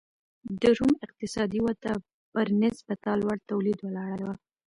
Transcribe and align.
د 0.61 0.63
روم 0.77 0.93
اقتصادي 1.05 1.59
وده 1.65 1.93
پر 2.33 2.47
نسبتا 2.61 3.11
لوړ 3.21 3.37
تولید 3.49 3.79
ولاړه 3.81 4.23
وه 4.27 4.35